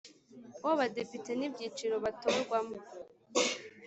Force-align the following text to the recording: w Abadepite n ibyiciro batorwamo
w 0.63 0.67
Abadepite 0.73 1.31
n 1.35 1.41
ibyiciro 1.47 1.95
batorwamo 2.03 2.77